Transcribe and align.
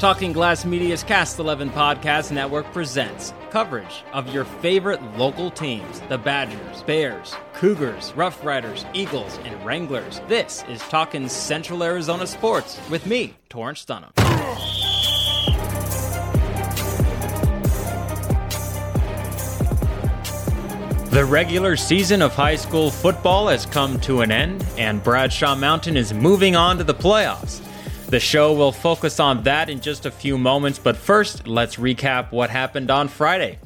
Talking 0.00 0.32
Glass 0.32 0.64
Media's 0.64 1.04
Cast 1.04 1.38
11 1.38 1.68
Podcast 1.72 2.32
Network 2.32 2.64
presents 2.72 3.34
coverage 3.50 4.02
of 4.14 4.32
your 4.32 4.46
favorite 4.46 5.02
local 5.18 5.50
teams 5.50 6.00
the 6.08 6.16
Badgers, 6.16 6.82
Bears, 6.84 7.36
Cougars, 7.52 8.12
Roughriders, 8.12 8.88
Eagles, 8.94 9.38
and 9.44 9.62
Wranglers. 9.62 10.22
This 10.26 10.64
is 10.70 10.80
Talking 10.88 11.28
Central 11.28 11.82
Arizona 11.82 12.26
Sports 12.26 12.80
with 12.88 13.04
me, 13.04 13.34
Torrence 13.50 13.84
Dunham. 13.84 14.10
The 21.10 21.26
regular 21.28 21.76
season 21.76 22.22
of 22.22 22.34
high 22.34 22.56
school 22.56 22.90
football 22.90 23.48
has 23.48 23.66
come 23.66 24.00
to 24.00 24.22
an 24.22 24.32
end, 24.32 24.64
and 24.78 25.04
Bradshaw 25.04 25.54
Mountain 25.54 25.98
is 25.98 26.14
moving 26.14 26.56
on 26.56 26.78
to 26.78 26.84
the 26.84 26.94
playoffs. 26.94 27.60
The 28.10 28.18
show 28.18 28.52
will 28.52 28.72
focus 28.72 29.20
on 29.20 29.44
that 29.44 29.70
in 29.70 29.80
just 29.80 30.04
a 30.04 30.10
few 30.10 30.36
moments, 30.36 30.80
but 30.80 30.96
first, 30.96 31.46
let's 31.46 31.76
recap 31.76 32.32
what 32.32 32.50
happened 32.50 32.90
on 32.90 33.06
Friday. 33.06 33.60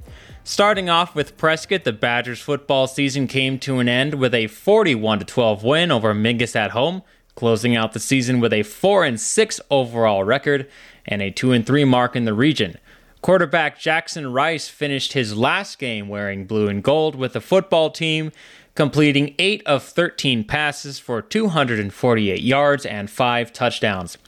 Starting 0.45 0.91
off 0.91 1.14
with 1.14 1.38
Prescott, 1.38 1.84
the 1.84 1.95
Badgers 1.95 2.42
football 2.42 2.86
season 2.86 3.27
came 3.27 3.59
to 3.60 3.78
an 3.78 3.88
end 3.88 4.16
with 4.16 4.34
a 4.34 4.48
41 4.48 5.20
12 5.20 5.64
win 5.64 5.91
over 5.91 6.12
Mingus 6.12 6.55
at 6.55 6.72
home, 6.72 7.00
closing 7.34 7.74
out 7.74 7.95
the 7.95 7.98
season 7.98 8.38
with 8.38 8.52
a 8.52 8.64
4 8.64 9.16
6 9.16 9.60
overall 9.70 10.24
record 10.24 10.69
and 11.06 11.22
a 11.22 11.30
2 11.30 11.62
3 11.62 11.84
mark 11.86 12.14
in 12.14 12.27
the 12.27 12.34
region. 12.34 12.77
Quarterback 13.24 13.78
Jackson 13.78 14.30
Rice 14.34 14.69
finished 14.69 15.14
his 15.14 15.34
last 15.34 15.78
game 15.78 16.10
wearing 16.10 16.45
blue 16.45 16.69
and 16.69 16.83
gold 16.83 17.14
with 17.14 17.33
the 17.33 17.41
football 17.41 17.88
team, 17.88 18.33
completing 18.74 19.34
8 19.38 19.62
of 19.64 19.83
13 19.83 20.45
passes 20.45 20.98
for 20.98 21.23
248 21.23 22.42
yards 22.42 22.84
and 22.84 23.09
5 23.09 23.50
touchdowns. 23.50 24.19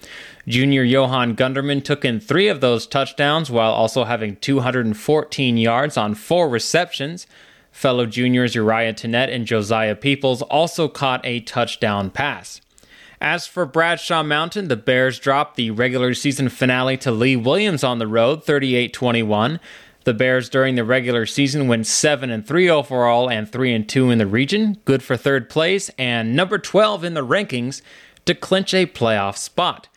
Junior 0.49 0.83
Johan 0.83 1.37
Gunderman 1.37 1.85
took 1.85 2.07
in 2.07 2.21
3 2.21 2.49
of 2.49 2.63
those 2.63 2.87
touchdowns 2.87 3.51
while 3.51 3.73
also 3.73 4.05
having 4.05 4.37
214 4.37 5.59
yards 5.59 5.99
on 5.99 6.15
4 6.15 6.49
receptions. 6.49 7.27
Fellow 7.71 8.07
juniors 8.07 8.55
Uriah 8.55 8.95
Tennett 8.95 9.29
and 9.29 9.45
Josiah 9.45 9.95
Peoples 9.95 10.41
also 10.41 10.89
caught 10.89 11.21
a 11.23 11.41
touchdown 11.41 12.09
pass. 12.09 12.63
As 13.21 13.47
for 13.47 13.65
Bradshaw 13.65 14.23
Mountain, 14.23 14.69
the 14.69 14.77
Bears 14.77 15.19
dropped 15.19 15.57
the 15.57 15.71
regular 15.71 16.13
season 16.13 16.49
finale 16.49 16.97
to 16.99 17.11
Lee 17.11 17.37
Williams 17.37 17.83
on 17.83 17.99
the 17.99 18.07
road 18.07 18.45
38 18.45 18.93
21. 18.93 19.59
The 20.05 20.15
Bears 20.15 20.49
during 20.49 20.77
the 20.77 20.85
regular 20.85 21.27
season 21.27 21.67
went 21.67 21.87
7 21.87 22.31
and 22.31 22.47
3 22.47 22.71
overall 22.71 23.29
and 23.29 23.51
3 23.51 23.75
and 23.75 23.89
2 23.89 24.11
in 24.11 24.19
the 24.19 24.27
region, 24.27 24.79
good 24.85 25.03
for 25.03 25.17
third 25.17 25.51
place 25.51 25.91
and 25.99 26.37
number 26.37 26.59
12 26.59 27.03
in 27.03 27.15
the 27.15 27.27
rankings 27.27 27.83
to 28.27 28.35
clinch 28.35 28.73
a 28.73 28.87
playoff 28.87 29.37
spot. 29.37 29.89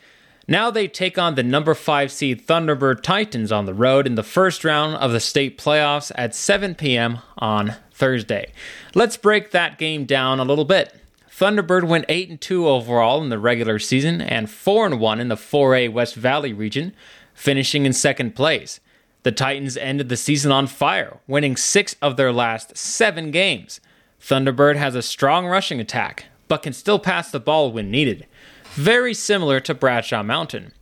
Now 0.47 0.71
they 0.71 0.87
take 0.87 1.19
on 1.19 1.35
the 1.35 1.43
number 1.43 1.75
5 1.75 2.11
seed 2.11 2.47
Thunderbird 2.47 3.03
Titans 3.03 3.51
on 3.51 3.67
the 3.67 3.73
road 3.75 4.07
in 4.07 4.15
the 4.15 4.23
first 4.23 4.63
round 4.63 4.95
of 4.95 5.11
the 5.11 5.19
state 5.19 5.59
playoffs 5.59 6.11
at 6.15 6.33
7 6.33 6.73
p.m. 6.73 7.19
on 7.37 7.75
Thursday. 7.91 8.51
Let's 8.95 9.15
break 9.15 9.51
that 9.51 9.77
game 9.77 10.05
down 10.05 10.39
a 10.39 10.43
little 10.43 10.65
bit. 10.65 10.98
Thunderbird 11.39 11.87
went 11.87 12.05
8 12.09 12.29
and 12.29 12.41
2 12.41 12.67
overall 12.67 13.23
in 13.23 13.29
the 13.29 13.39
regular 13.39 13.79
season 13.79 14.19
and 14.19 14.49
4 14.49 14.87
and 14.87 14.99
1 14.99 15.21
in 15.21 15.29
the 15.29 15.35
4A 15.35 15.89
West 15.89 16.15
Valley 16.15 16.51
region, 16.51 16.93
finishing 17.33 17.85
in 17.85 17.93
second 17.93 18.35
place. 18.35 18.81
The 19.23 19.31
Titans 19.31 19.77
ended 19.77 20.09
the 20.09 20.17
season 20.17 20.51
on 20.51 20.67
fire, 20.67 21.21
winning 21.27 21.55
six 21.55 21.95
of 22.01 22.17
their 22.17 22.33
last 22.33 22.75
seven 22.75 23.31
games. 23.31 23.79
Thunderbird 24.21 24.75
has 24.75 24.95
a 24.95 25.01
strong 25.01 25.47
rushing 25.47 25.79
attack, 25.79 26.25
but 26.49 26.61
can 26.61 26.73
still 26.73 26.99
pass 26.99 27.31
the 27.31 27.39
ball 27.39 27.71
when 27.71 27.89
needed. 27.89 28.27
Very 28.73 29.13
similar 29.13 29.61
to 29.61 29.73
Bradshaw 29.73 30.23
Mountain. 30.23 30.73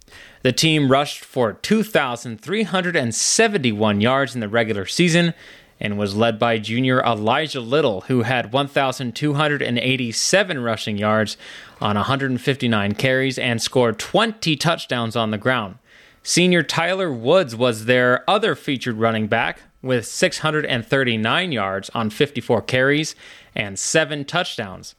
The 0.41 0.53
team 0.53 0.91
rushed 0.91 1.23
for 1.23 1.53
2,371 1.53 4.01
yards 4.01 4.33
in 4.33 4.41
the 4.41 4.49
regular 4.49 4.87
season 4.87 5.35
and 5.79 5.97
was 5.97 6.15
led 6.15 6.39
by 6.39 6.57
junior 6.57 6.99
Elijah 7.01 7.61
Little, 7.61 8.01
who 8.01 8.23
had 8.23 8.51
1,287 8.51 10.63
rushing 10.63 10.97
yards 10.97 11.37
on 11.79 11.95
159 11.95 12.95
carries 12.95 13.37
and 13.37 13.61
scored 13.61 13.99
20 13.99 14.55
touchdowns 14.55 15.15
on 15.15 15.29
the 15.31 15.37
ground. 15.37 15.77
Senior 16.23 16.63
Tyler 16.63 17.11
Woods 17.11 17.55
was 17.55 17.85
their 17.85 18.27
other 18.29 18.55
featured 18.55 18.97
running 18.97 19.27
back 19.27 19.61
with 19.81 20.05
639 20.05 21.51
yards 21.51 21.89
on 21.93 22.09
54 22.09 22.61
carries 22.63 23.15
and 23.55 23.79
7 23.79 24.25
touchdowns. 24.25 24.95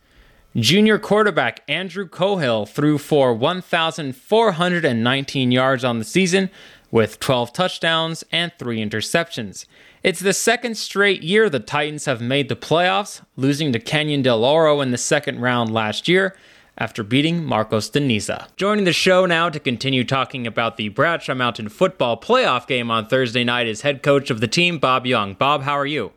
Junior 0.56 0.98
quarterback 0.98 1.62
Andrew 1.68 2.08
Cohill 2.08 2.66
threw 2.68 2.96
for 2.96 3.34
1,419 3.34 5.52
yards 5.52 5.84
on 5.84 5.98
the 5.98 6.04
season 6.04 6.48
with 6.90 7.20
12 7.20 7.52
touchdowns 7.52 8.24
and 8.32 8.52
3 8.58 8.78
interceptions. 8.78 9.66
It's 10.02 10.20
the 10.20 10.32
second 10.32 10.76
straight 10.76 11.22
year 11.22 11.50
the 11.50 11.60
Titans 11.60 12.04
have 12.04 12.20
made 12.20 12.48
the 12.48 12.56
playoffs, 12.56 13.22
losing 13.36 13.72
to 13.72 13.78
Canyon 13.78 14.22
del 14.22 14.44
Oro 14.44 14.80
in 14.80 14.90
the 14.90 14.98
second 14.98 15.40
round 15.40 15.72
last 15.72 16.08
year 16.08 16.36
after 16.78 17.02
beating 17.02 17.44
Marcos 17.44 17.90
de 17.90 18.00
Niza. 18.00 18.46
Joining 18.56 18.84
the 18.84 18.92
show 18.92 19.26
now 19.26 19.50
to 19.50 19.58
continue 19.58 20.04
talking 20.04 20.46
about 20.46 20.76
the 20.76 20.88
Bradshaw 20.88 21.34
Mountain 21.34 21.68
football 21.70 22.18
playoff 22.18 22.66
game 22.66 22.90
on 22.90 23.08
Thursday 23.08 23.42
night 23.42 23.66
is 23.66 23.80
head 23.80 24.02
coach 24.02 24.30
of 24.30 24.40
the 24.40 24.46
team, 24.46 24.78
Bob 24.78 25.04
Young. 25.04 25.34
Bob, 25.34 25.62
how 25.62 25.76
are 25.76 25.86
you? 25.86 26.12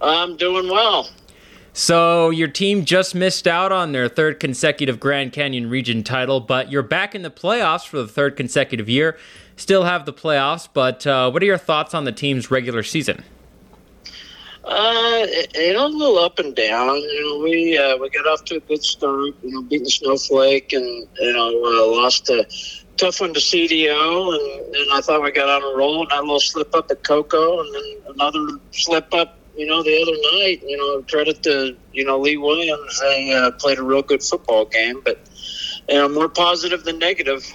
I'm 0.00 0.36
doing 0.36 0.68
well. 0.68 1.08
So, 1.72 2.30
your 2.30 2.48
team 2.48 2.86
just 2.86 3.14
missed 3.14 3.46
out 3.46 3.70
on 3.70 3.92
their 3.92 4.08
third 4.08 4.40
consecutive 4.40 4.98
Grand 4.98 5.32
Canyon 5.32 5.68
region 5.68 6.02
title, 6.02 6.40
but 6.40 6.72
you're 6.72 6.82
back 6.82 7.14
in 7.14 7.20
the 7.20 7.30
playoffs 7.30 7.86
for 7.86 7.98
the 7.98 8.08
third 8.08 8.34
consecutive 8.34 8.88
year. 8.88 9.18
Still 9.56 9.84
have 9.84 10.04
the 10.04 10.12
playoffs, 10.12 10.68
but 10.72 11.06
uh, 11.06 11.30
what 11.30 11.42
are 11.42 11.46
your 11.46 11.58
thoughts 11.58 11.94
on 11.94 12.04
the 12.04 12.12
team's 12.12 12.50
regular 12.50 12.82
season? 12.82 13.24
Uh, 14.66 15.26
you 15.54 15.72
know, 15.72 15.86
a 15.86 15.88
little 15.88 16.18
up 16.18 16.38
and 16.38 16.54
down. 16.54 16.96
You 16.96 17.24
know, 17.24 17.44
we 17.44 17.78
uh, 17.78 17.96
we 17.98 18.10
got 18.10 18.26
off 18.26 18.44
to 18.46 18.56
a 18.56 18.60
good 18.60 18.82
start. 18.82 19.34
You 19.42 19.52
know, 19.52 19.62
beating 19.62 19.88
Snowflake, 19.88 20.72
and 20.72 21.06
you 21.20 21.32
know, 21.32 21.48
uh, 21.48 21.96
lost 21.96 22.28
a 22.30 22.44
tough 22.96 23.20
one 23.20 23.32
to 23.32 23.40
CDO, 23.40 24.34
and, 24.34 24.74
and 24.74 24.92
I 24.92 25.00
thought 25.00 25.22
we 25.22 25.30
got 25.30 25.48
on 25.48 25.72
a 25.72 25.76
roll. 25.76 26.02
And 26.02 26.10
had 26.10 26.18
a 26.18 26.22
little 26.22 26.40
slip 26.40 26.74
up 26.74 26.90
at 26.90 27.04
Cocoa, 27.04 27.60
and 27.60 27.74
then 27.74 28.14
another 28.14 28.58
slip 28.72 29.14
up. 29.14 29.38
You 29.56 29.66
know, 29.66 29.84
the 29.84 30.02
other 30.02 30.36
night. 30.36 30.62
You 30.66 30.76
know, 30.76 31.02
credit 31.02 31.44
to 31.44 31.76
you 31.92 32.04
know 32.04 32.18
Lee 32.18 32.36
Williams. 32.36 33.00
They 33.00 33.32
uh, 33.32 33.52
played 33.52 33.78
a 33.78 33.84
real 33.84 34.02
good 34.02 34.22
football 34.22 34.64
game, 34.64 35.00
but 35.04 35.20
you 35.88 35.94
know, 35.94 36.08
more 36.08 36.28
positive 36.28 36.82
than 36.82 36.98
negative. 36.98 37.46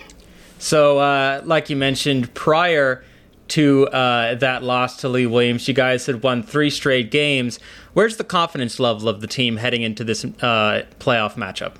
So, 0.61 0.99
uh, 0.99 1.41
like 1.43 1.71
you 1.71 1.75
mentioned 1.75 2.33
prior 2.35 3.03
to 3.47 3.87
uh, 3.87 4.35
that 4.35 4.61
loss 4.61 4.97
to 4.97 5.09
Lee 5.09 5.25
Williams. 5.25 5.67
You 5.67 5.73
guys 5.73 6.05
had 6.05 6.21
won 6.21 6.43
three 6.43 6.69
straight 6.69 7.09
games. 7.09 7.59
Where's 7.93 8.17
the 8.17 8.23
confidence 8.23 8.79
level 8.79 9.09
of 9.09 9.21
the 9.21 9.27
team 9.27 9.57
heading 9.57 9.81
into 9.81 10.03
this 10.03 10.23
uh, 10.23 10.85
playoff 10.99 11.33
matchup? 11.33 11.73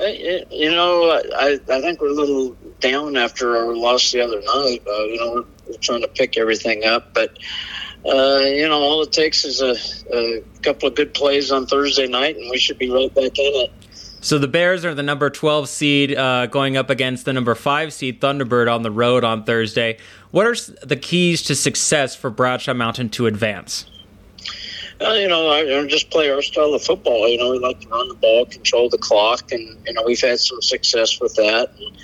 Uh, 0.00 0.04
you 0.50 0.70
know, 0.70 1.10
I, 1.36 1.58
I 1.68 1.80
think 1.80 2.00
we're 2.00 2.10
a 2.10 2.12
little 2.12 2.56
down 2.78 3.16
after 3.16 3.56
our 3.56 3.74
loss 3.74 4.12
the 4.12 4.20
other 4.20 4.40
night. 4.40 4.82
Uh, 4.86 5.04
you 5.04 5.16
know, 5.18 5.46
we're, 5.66 5.76
trying 5.80 6.02
to 6.02 6.08
pick 6.08 6.38
everything 6.38 6.84
up, 6.84 7.12
but 7.12 7.36
uh, 8.06 8.38
you 8.44 8.68
know, 8.68 8.80
all 8.80 9.02
it 9.02 9.10
takes 9.10 9.44
is 9.44 9.60
a, 9.60 9.74
a 10.16 10.40
couple 10.62 10.88
of 10.88 10.94
good 10.94 11.12
plays 11.12 11.50
on 11.50 11.66
Thursday 11.66 12.06
night, 12.06 12.36
and 12.36 12.48
we 12.48 12.58
should 12.58 12.78
be 12.78 12.88
right 12.88 13.12
back 13.12 13.36
in 13.36 13.52
it. 13.64 13.72
So 14.26 14.40
the 14.40 14.48
Bears 14.48 14.84
are 14.84 14.92
the 14.92 15.04
number 15.04 15.30
12 15.30 15.68
seed 15.68 16.18
uh, 16.18 16.46
going 16.46 16.76
up 16.76 16.90
against 16.90 17.26
the 17.26 17.32
number 17.32 17.54
5 17.54 17.92
seed 17.92 18.20
Thunderbird 18.20 18.68
on 18.68 18.82
the 18.82 18.90
road 18.90 19.22
on 19.22 19.44
Thursday. 19.44 19.98
What 20.32 20.48
are 20.48 20.56
the 20.82 20.96
keys 20.96 21.42
to 21.42 21.54
success 21.54 22.16
for 22.16 22.28
Bradshaw 22.28 22.74
Mountain 22.74 23.10
to 23.10 23.28
advance? 23.28 23.86
You 25.00 25.28
know, 25.28 25.52
I, 25.52 25.86
just 25.86 26.10
play 26.10 26.28
our 26.28 26.42
style 26.42 26.74
of 26.74 26.82
football. 26.82 27.28
You 27.28 27.38
know, 27.38 27.52
we 27.52 27.60
like 27.60 27.78
to 27.82 27.88
run 27.88 28.08
the 28.08 28.14
ball, 28.14 28.46
control 28.46 28.88
the 28.88 28.98
clock, 28.98 29.52
and 29.52 29.78
you 29.86 29.92
know 29.92 30.02
we've 30.04 30.20
had 30.20 30.40
some 30.40 30.60
success 30.60 31.20
with 31.20 31.36
that. 31.36 31.70
And, 31.78 31.96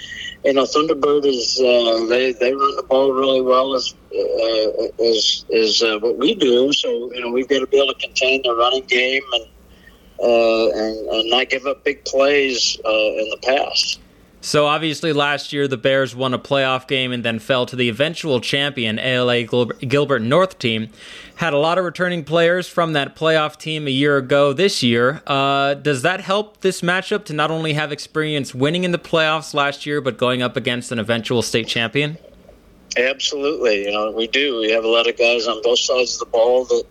you 0.44 0.52
know, 0.52 0.62
Thunderbird 0.62 1.26
is 1.26 1.58
uh, 1.58 2.06
they 2.06 2.34
they 2.34 2.54
run 2.54 2.76
the 2.76 2.84
ball 2.84 3.12
really 3.12 3.40
well 3.40 3.74
as 3.74 3.96
uh, 4.14 5.04
as 5.04 5.44
as 5.52 5.82
uh, 5.82 5.98
what 5.98 6.18
we 6.18 6.36
do. 6.36 6.72
So 6.72 7.12
you 7.14 7.20
know, 7.20 7.32
we've 7.32 7.48
got 7.48 7.60
to 7.60 7.66
be 7.66 7.78
able 7.78 7.94
to 7.94 7.98
contain 7.98 8.42
the 8.42 8.54
running 8.54 8.84
game 8.84 9.22
and 9.32 9.46
uh, 10.22 10.68
and, 10.70 11.08
and, 11.08 11.30
not 11.30 11.48
give 11.48 11.66
up 11.66 11.82
big 11.84 12.04
plays 12.04 12.78
uh, 12.84 12.88
in 12.88 13.28
the 13.30 13.38
past. 13.42 13.98
So 14.44 14.66
obviously, 14.66 15.12
last 15.12 15.52
year 15.52 15.68
the 15.68 15.76
Bears 15.76 16.16
won 16.16 16.34
a 16.34 16.38
playoff 16.38 16.88
game 16.88 17.12
and 17.12 17.24
then 17.24 17.38
fell 17.38 17.64
to 17.66 17.76
the 17.76 17.88
eventual 17.88 18.40
champion 18.40 18.98
ALA 18.98 19.44
Gilbert 19.44 20.22
North 20.22 20.58
team. 20.58 20.88
Had 21.36 21.52
a 21.52 21.58
lot 21.58 21.78
of 21.78 21.84
returning 21.84 22.24
players 22.24 22.66
from 22.68 22.92
that 22.92 23.14
playoff 23.14 23.56
team 23.56 23.86
a 23.86 23.90
year 23.90 24.16
ago. 24.16 24.52
This 24.52 24.82
year, 24.82 25.22
uh, 25.28 25.74
does 25.74 26.02
that 26.02 26.20
help 26.20 26.60
this 26.60 26.80
matchup 26.80 27.24
to 27.26 27.32
not 27.32 27.52
only 27.52 27.74
have 27.74 27.92
experience 27.92 28.52
winning 28.52 28.82
in 28.82 28.90
the 28.90 28.98
playoffs 28.98 29.54
last 29.54 29.86
year, 29.86 30.00
but 30.00 30.18
going 30.18 30.42
up 30.42 30.56
against 30.56 30.90
an 30.90 30.98
eventual 30.98 31.42
state 31.42 31.68
champion? 31.68 32.18
Absolutely, 32.96 33.84
you 33.84 33.92
know 33.92 34.10
we 34.10 34.26
do. 34.26 34.58
We 34.58 34.70
have 34.72 34.84
a 34.84 34.88
lot 34.88 35.08
of 35.08 35.16
guys 35.16 35.46
on 35.46 35.62
both 35.62 35.78
sides 35.78 36.14
of 36.14 36.20
the 36.20 36.26
ball 36.26 36.64
that 36.64 36.84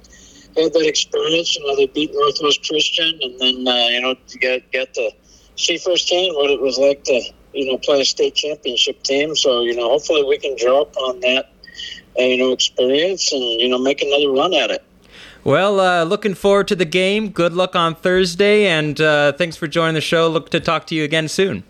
had 0.56 0.74
that 0.74 0.86
experience. 0.86 1.56
You 1.56 1.65
know, 1.65 1.75
they 1.75 1.88
beat 1.88 2.12
Northwest 2.13 2.68
Christian, 2.68 3.19
and 3.21 3.39
then 3.39 3.68
uh, 3.68 3.88
you 3.88 4.01
know 4.01 4.15
to 4.27 4.38
get 4.38 4.71
get 4.71 4.94
to 4.95 5.12
see 5.56 5.77
firsthand 5.77 6.36
what 6.36 6.50
it 6.50 6.62
was 6.62 6.77
like 6.77 7.03
to 7.06 7.21
you 7.53 7.65
know, 7.65 7.77
play 7.77 8.01
a 8.01 8.06
state 8.06 8.36
championship 8.36 9.01
team. 9.03 9.36
So, 9.36 9.62
you 9.62 9.75
know, 9.75 9.89
hopefully 9.89 10.24
we 10.24 10.38
can 10.38 10.56
draw 10.57 10.81
upon 10.81 11.19
that, 11.21 11.50
uh, 12.18 12.24
you 12.24 12.38
know, 12.38 12.51
experience 12.51 13.31
and, 13.31 13.44
you 13.44 13.69
know, 13.69 13.77
make 13.77 14.01
another 14.01 14.30
run 14.30 14.53
at 14.53 14.71
it. 14.71 14.83
Well, 15.44 15.80
uh, 15.80 16.03
looking 16.03 16.36
forward 16.36 16.68
to 16.68 16.75
the 16.75 16.86
game. 16.86 17.30
Good 17.30 17.53
luck 17.53 17.75
on 17.75 17.95
Thursday, 17.95 18.68
and 18.68 19.01
uh, 19.01 19.31
thanks 19.33 19.57
for 19.57 19.68
joining 19.68 19.95
the 19.95 20.01
show. 20.01 20.27
Look 20.27 20.51
to 20.51 20.59
talk 20.59 20.86
to 20.88 20.95
you 20.95 21.03
again 21.03 21.27
soon. 21.27 21.63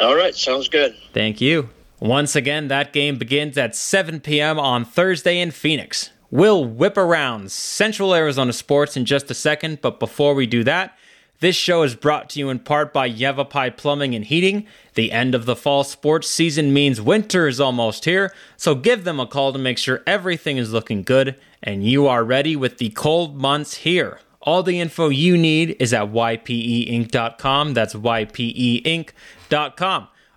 All 0.00 0.16
right, 0.16 0.34
sounds 0.34 0.68
good. 0.68 0.96
Thank 1.12 1.40
you. 1.40 1.68
Once 2.00 2.34
again, 2.34 2.68
that 2.68 2.92
game 2.92 3.18
begins 3.18 3.58
at 3.58 3.76
7 3.76 4.20
p.m. 4.20 4.58
on 4.58 4.84
Thursday 4.84 5.38
in 5.38 5.50
Phoenix. 5.50 6.10
We'll 6.32 6.64
whip 6.64 6.96
around 6.96 7.52
Central 7.52 8.14
Arizona 8.14 8.54
sports 8.54 8.96
in 8.96 9.04
just 9.04 9.30
a 9.30 9.34
second, 9.34 9.82
but 9.82 10.00
before 10.00 10.32
we 10.32 10.46
do 10.46 10.64
that, 10.64 10.96
this 11.40 11.54
show 11.54 11.82
is 11.82 11.94
brought 11.94 12.30
to 12.30 12.38
you 12.38 12.48
in 12.48 12.60
part 12.60 12.90
by 12.90 13.04
Yavapai 13.04 13.68
Plumbing 13.72 14.14
and 14.14 14.24
Heating. 14.24 14.66
The 14.94 15.12
end 15.12 15.34
of 15.34 15.44
the 15.44 15.54
fall 15.54 15.84
sports 15.84 16.28
season 16.28 16.72
means 16.72 17.02
winter 17.02 17.46
is 17.48 17.60
almost 17.60 18.06
here, 18.06 18.34
so 18.56 18.74
give 18.74 19.04
them 19.04 19.20
a 19.20 19.26
call 19.26 19.52
to 19.52 19.58
make 19.58 19.76
sure 19.76 20.02
everything 20.06 20.56
is 20.56 20.72
looking 20.72 21.02
good 21.02 21.36
and 21.62 21.84
you 21.84 22.06
are 22.06 22.24
ready 22.24 22.56
with 22.56 22.78
the 22.78 22.88
cold 22.88 23.36
months 23.36 23.74
here. 23.74 24.18
All 24.40 24.62
the 24.62 24.80
info 24.80 25.10
you 25.10 25.36
need 25.36 25.76
is 25.78 25.92
at 25.92 26.12
ypeinc.com. 26.12 27.74
That's 27.74 27.92
ypeinc.com. 27.92 29.08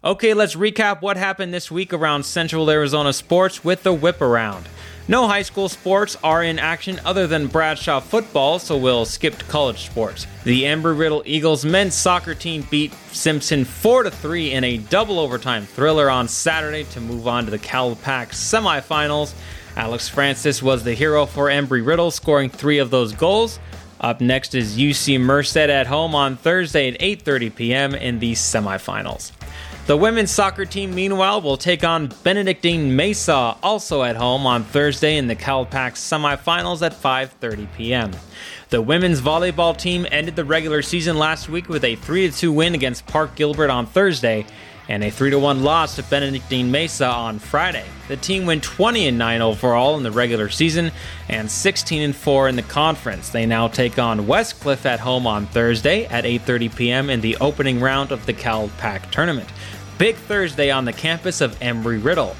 Okay, 0.03 0.33
let's 0.33 0.56
recap 0.56 1.01
what 1.01 1.15
happened 1.15 1.53
this 1.53 1.71
week 1.71 1.94
around 1.94 2.25
Central 2.25 2.69
Arizona 2.69 3.13
sports 3.13 3.63
with 3.63 3.83
the 3.83 3.94
whip 3.94 4.19
around. 4.19 4.68
No 5.07 5.28
high 5.28 5.44
school 5.44 5.69
sports 5.69 6.18
are 6.24 6.44
in 6.44 6.57
action 6.57 7.00
other 7.06 7.28
than 7.28 7.46
Bradshaw 7.46 8.00
football, 8.00 8.57
so 8.57 8.75
we'll 8.75 9.06
skip 9.06 9.38
to 9.38 9.46
college 9.46 9.86
sports. 9.86 10.25
The 10.46 10.63
Embry 10.63 10.98
Riddle 10.98 11.22
Eagles 11.28 11.63
men's 11.63 11.94
soccer 11.94 12.34
team 12.34 12.66
beat 12.72 12.92
Simpson 13.12 13.66
4 13.66 14.10
3 14.10 14.54
in 14.54 14.63
a 14.63 14.78
double 14.78 15.19
overtime 15.19 15.68
thriller 15.68 16.10
on 16.10 16.28
Saturday 16.28 16.86
to 16.86 17.02
move 17.02 17.28
on 17.28 17.46
to 17.46 17.52
the 17.52 17.60
CalPAC 17.60 18.30
semifinals. 18.30 19.36
Alex 19.75 20.10
Francis 20.10 20.63
was 20.63 20.84
the 20.84 20.96
hero 20.96 21.28
for 21.28 21.50
Embry 21.50 21.86
Riddle, 21.86 22.10
scoring 22.10 22.50
three 22.50 22.80
of 22.80 22.90
those 22.90 23.13
goals. 23.13 23.60
Up 24.01 24.22
next 24.22 24.56
is 24.56 24.75
UC 24.75 25.22
Merced 25.22 25.56
at 25.56 25.86
home 25.86 26.16
on 26.16 26.36
Thursday 26.36 26.92
at 26.92 27.00
8:30 27.00 27.56
p.m. 27.56 27.94
in 27.94 28.18
the 28.18 28.34
semifinals. 28.34 29.31
The 29.86 29.96
women's 29.96 30.32
soccer 30.32 30.66
team, 30.66 30.96
meanwhile, 30.96 31.42
will 31.42 31.58
take 31.58 31.84
on 31.84 32.12
Benedictine 32.24 32.96
Mesa, 32.96 33.56
also 33.62 34.02
at 34.02 34.16
home 34.16 34.48
on 34.48 34.64
Thursday 34.64 35.16
in 35.16 35.28
the 35.28 35.36
CalPAC 35.36 35.92
semifinals 35.92 36.84
at 36.84 36.92
5:30 36.92 37.68
p.m. 37.76 38.12
The 38.72 38.82
women's 38.82 39.22
volleyball 39.22 39.78
team 39.78 40.08
ended 40.10 40.36
the 40.36 40.44
regular 40.44 40.82
season 40.82 41.20
last 41.20 41.50
week 41.50 41.70
with 41.70 41.84
a 41.84 41.98
3-2 41.98 42.52
win 42.52 42.74
against 42.74 43.06
Park 43.06 43.36
Gilbert 43.36 43.70
on 43.70 43.86
Thursday 43.86 44.48
and 44.88 45.04
a 45.04 45.12
3-1 45.12 45.62
loss 45.62 45.96
to 45.96 46.04
Benedictine 46.04 46.72
Mesa 46.72 47.08
on 47.08 47.40
Friday. 47.40 47.86
The 48.08 48.18
team 48.18 48.46
went 48.46 48.64
20 48.64 49.10
9 49.12 49.42
overall 49.42 49.98
in 49.98 50.04
the 50.04 50.12
regular 50.12 50.50
season 50.50 50.92
and 51.30 51.50
16 51.50 52.14
4 52.14 52.50
in 52.50 52.56
the 52.56 52.64
conference. 52.64 53.30
They 53.30 53.46
now 53.46 53.68
take 53.68 54.00
on 54.00 54.28
Westcliff 54.28 54.86
at 54.86 55.00
home 55.00 55.28
on 55.28 55.46
Thursday 55.48 56.06
at 56.06 56.24
8:30 56.24 56.76
p.m. 56.76 57.10
in 57.10 57.22
the 57.22 57.38
opening 57.38 57.80
round 57.80 58.12
of 58.12 58.26
the 58.26 58.34
CalPAC 58.34 59.12
tournament. 59.12 59.50
Big 59.97 60.15
Thursday 60.15 60.71
on 60.71 60.86
the 60.86 60.94
campus 60.94 61.42
of 61.42 61.57
Embry 61.59 62.03
Riddle. 62.03 62.36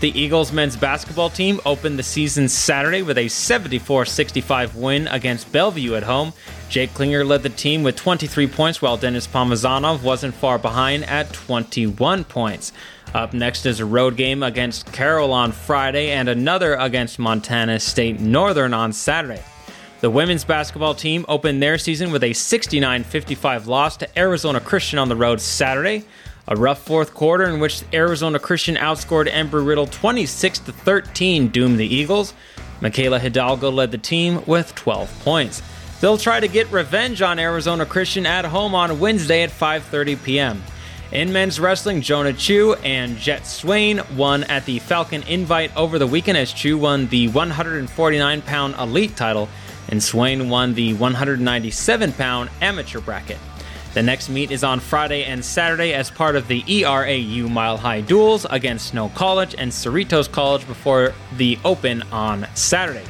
The 0.00 0.18
Eagles 0.18 0.50
men's 0.50 0.76
basketball 0.76 1.28
team 1.28 1.60
opened 1.66 1.98
the 1.98 2.02
season 2.02 2.48
Saturday 2.48 3.02
with 3.02 3.18
a 3.18 3.28
74 3.28 4.06
65 4.06 4.76
win 4.76 5.06
against 5.08 5.52
Bellevue 5.52 5.94
at 5.94 6.04
home. 6.04 6.32
Jake 6.70 6.94
Klinger 6.94 7.24
led 7.24 7.42
the 7.42 7.50
team 7.50 7.82
with 7.82 7.96
23 7.96 8.46
points, 8.46 8.80
while 8.80 8.96
Dennis 8.96 9.26
Pomazanov 9.26 10.02
wasn't 10.02 10.34
far 10.34 10.58
behind 10.58 11.04
at 11.04 11.32
21 11.32 12.24
points. 12.24 12.72
Up 13.12 13.34
next 13.34 13.66
is 13.66 13.80
a 13.80 13.84
road 13.84 14.16
game 14.16 14.42
against 14.42 14.90
Carroll 14.92 15.32
on 15.32 15.52
Friday 15.52 16.12
and 16.12 16.28
another 16.28 16.76
against 16.76 17.18
Montana 17.18 17.80
State 17.80 18.20
Northern 18.20 18.72
on 18.72 18.92
Saturday. 18.92 19.42
The 20.00 20.08
women's 20.08 20.44
basketball 20.44 20.94
team 20.94 21.26
opened 21.28 21.62
their 21.62 21.76
season 21.76 22.10
with 22.10 22.24
a 22.24 22.32
69 22.32 23.04
55 23.04 23.66
loss 23.66 23.98
to 23.98 24.18
Arizona 24.18 24.60
Christian 24.60 24.98
on 24.98 25.10
the 25.10 25.16
road 25.16 25.42
Saturday. 25.42 26.06
A 26.50 26.56
rough 26.56 26.82
fourth 26.82 27.14
quarter 27.14 27.44
in 27.44 27.60
which 27.60 27.84
Arizona 27.92 28.40
Christian 28.40 28.74
outscored 28.74 29.30
Embry 29.30 29.64
Riddle 29.64 29.86
26 29.86 30.58
to 30.58 30.72
13 30.72 31.46
doomed 31.46 31.78
the 31.78 31.86
Eagles. 31.86 32.34
Michaela 32.80 33.20
Hidalgo 33.20 33.70
led 33.70 33.92
the 33.92 33.98
team 33.98 34.42
with 34.46 34.74
12 34.74 35.20
points. 35.22 35.62
They'll 36.00 36.18
try 36.18 36.40
to 36.40 36.48
get 36.48 36.72
revenge 36.72 37.22
on 37.22 37.38
Arizona 37.38 37.86
Christian 37.86 38.26
at 38.26 38.44
home 38.44 38.74
on 38.74 38.98
Wednesday 38.98 39.44
at 39.44 39.50
5:30 39.50 40.24
p.m. 40.24 40.62
In 41.12 41.32
men's 41.32 41.60
wrestling, 41.60 42.00
Jonah 42.00 42.32
Chu 42.32 42.74
and 42.82 43.16
Jet 43.16 43.46
Swain 43.46 44.00
won 44.16 44.42
at 44.44 44.64
the 44.64 44.80
Falcon 44.80 45.22
Invite 45.28 45.76
over 45.76 46.00
the 46.00 46.06
weekend 46.08 46.36
as 46.36 46.52
Chu 46.52 46.76
won 46.76 47.06
the 47.08 47.28
149 47.28 48.42
pound 48.42 48.74
elite 48.74 49.16
title 49.16 49.48
and 49.88 50.02
Swain 50.02 50.48
won 50.48 50.74
the 50.74 50.94
197 50.94 52.12
pound 52.14 52.50
amateur 52.60 53.00
bracket. 53.00 53.38
The 53.92 54.02
next 54.04 54.28
meet 54.28 54.52
is 54.52 54.62
on 54.62 54.78
Friday 54.78 55.24
and 55.24 55.44
Saturday 55.44 55.94
as 55.94 56.12
part 56.12 56.36
of 56.36 56.46
the 56.46 56.62
ERAU 56.62 57.50
Mile 57.50 57.76
High 57.76 58.02
Duels 58.02 58.46
against 58.48 58.88
Snow 58.88 59.08
College 59.16 59.56
and 59.58 59.72
Cerritos 59.72 60.30
College 60.30 60.64
before 60.68 61.12
the 61.36 61.58
Open 61.64 62.02
on 62.12 62.46
Saturday. 62.54 63.04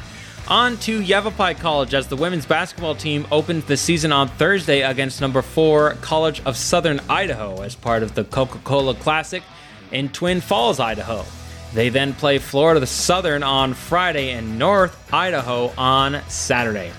On 0.47 0.75
to 0.77 0.99
Yavapai 0.99 1.53
College 1.53 1.93
as 1.93 2.07
the 2.07 2.15
women's 2.15 2.47
basketball 2.47 2.95
team 2.95 3.27
opens 3.31 3.65
the 3.65 3.77
season 3.77 4.11
on 4.11 4.27
Thursday 4.27 4.81
against 4.81 5.21
number 5.21 5.43
4 5.43 5.97
College 6.01 6.41
of 6.45 6.57
Southern 6.57 6.99
Idaho 7.07 7.61
as 7.61 7.75
part 7.75 8.01
of 8.01 8.15
the 8.15 8.23
Coca-Cola 8.23 8.95
Classic 8.95 9.43
in 9.91 10.09
Twin 10.09 10.41
Falls, 10.41 10.79
Idaho. 10.79 11.23
They 11.75 11.89
then 11.89 12.13
play 12.13 12.39
Florida 12.39 12.85
Southern 12.87 13.43
on 13.43 13.75
Friday 13.75 14.31
and 14.31 14.57
North 14.57 15.13
Idaho 15.13 15.71
on 15.77 16.21
Saturday. 16.27 16.91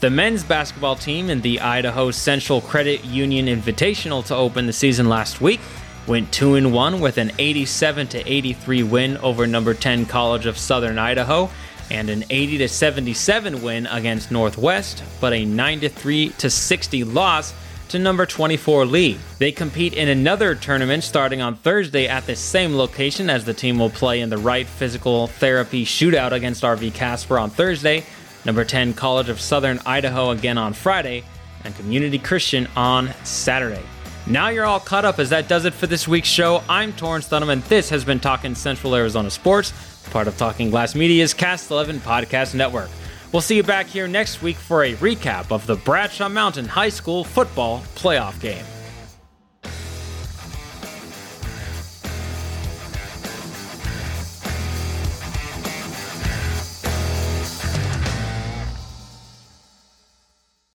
The 0.00 0.10
men's 0.10 0.44
basketball 0.44 0.96
team 0.96 1.30
in 1.30 1.40
the 1.40 1.60
Idaho 1.60 2.10
Central 2.10 2.60
Credit 2.60 3.04
Union 3.04 3.46
Invitational 3.46 4.24
to 4.26 4.34
open 4.34 4.66
the 4.66 4.72
season 4.72 5.08
last 5.08 5.40
week 5.40 5.60
went 6.06 6.32
2 6.32 6.56
and 6.56 6.72
1 6.72 7.00
with 7.00 7.18
an 7.18 7.30
87 7.38 8.08
to 8.08 8.32
83 8.32 8.82
win 8.82 9.16
over 9.18 9.46
number 9.46 9.74
10 9.74 10.06
College 10.06 10.46
of 10.46 10.58
Southern 10.58 10.98
Idaho 10.98 11.50
and 11.90 12.08
an 12.08 12.24
80 12.30 12.58
to 12.58 12.68
77 12.68 13.62
win 13.62 13.86
against 13.86 14.30
Northwest, 14.30 15.02
but 15.20 15.32
a 15.32 15.44
93 15.44 16.30
to 16.30 16.48
60 16.48 17.04
loss 17.04 17.52
to 17.88 17.98
number 17.98 18.24
24 18.24 18.86
Lee. 18.86 19.18
They 19.38 19.50
compete 19.50 19.94
in 19.94 20.08
another 20.08 20.54
tournament 20.54 21.02
starting 21.02 21.40
on 21.40 21.56
Thursday 21.56 22.06
at 22.06 22.24
the 22.24 22.36
same 22.36 22.76
location 22.76 23.28
as 23.28 23.44
the 23.44 23.54
team 23.54 23.78
will 23.78 23.90
play 23.90 24.20
in 24.20 24.30
the 24.30 24.38
Wright 24.38 24.66
Physical 24.66 25.26
Therapy 25.26 25.84
Shootout 25.84 26.30
against 26.30 26.62
RV 26.62 26.94
Casper 26.94 27.38
on 27.38 27.50
Thursday 27.50 28.04
number 28.44 28.64
10 28.64 28.94
College 28.94 29.28
of 29.28 29.40
Southern 29.40 29.80
Idaho 29.86 30.30
again 30.30 30.58
on 30.58 30.72
Friday, 30.72 31.24
and 31.64 31.74
Community 31.76 32.18
Christian 32.18 32.68
on 32.76 33.12
Saturday. 33.24 33.82
Now 34.26 34.48
you're 34.48 34.64
all 34.64 34.80
caught 34.80 35.04
up 35.04 35.18
as 35.18 35.30
that 35.30 35.48
does 35.48 35.64
it 35.64 35.74
for 35.74 35.86
this 35.86 36.06
week's 36.06 36.28
show. 36.28 36.62
I'm 36.68 36.92
Torrence 36.92 37.28
Dunham, 37.28 37.50
and 37.50 37.62
this 37.64 37.88
has 37.90 38.04
been 38.04 38.20
Talking 38.20 38.54
Central 38.54 38.94
Arizona 38.94 39.30
Sports, 39.30 39.72
part 40.10 40.28
of 40.28 40.36
Talking 40.36 40.70
Glass 40.70 40.94
Media's 40.94 41.34
Cast 41.34 41.70
11 41.70 42.00
Podcast 42.00 42.54
Network. 42.54 42.90
We'll 43.32 43.42
see 43.42 43.56
you 43.56 43.62
back 43.62 43.86
here 43.86 44.08
next 44.08 44.42
week 44.42 44.56
for 44.56 44.84
a 44.84 44.94
recap 44.96 45.52
of 45.52 45.66
the 45.66 45.76
Bradshaw 45.76 46.28
Mountain 46.28 46.66
High 46.66 46.88
School 46.88 47.24
football 47.24 47.80
playoff 47.94 48.40
game. 48.40 48.64